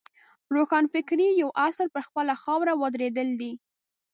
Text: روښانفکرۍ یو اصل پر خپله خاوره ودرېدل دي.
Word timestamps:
روښانفکرۍ 0.55 1.27
یو 1.41 1.49
اصل 1.67 1.87
پر 1.93 2.01
خپله 2.07 2.33
خاوره 2.43 2.73
ودرېدل 2.81 3.29
دي. 3.39 3.51